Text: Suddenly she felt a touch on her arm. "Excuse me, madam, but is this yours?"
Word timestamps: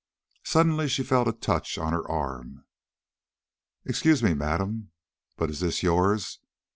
Suddenly 0.41 0.87
she 0.87 1.03
felt 1.03 1.27
a 1.27 1.31
touch 1.31 1.77
on 1.77 1.93
her 1.93 2.09
arm. 2.09 2.65
"Excuse 3.85 4.23
me, 4.23 4.33
madam, 4.33 4.89
but 5.37 5.51
is 5.51 5.59
this 5.59 5.83
yours?" 5.83 6.39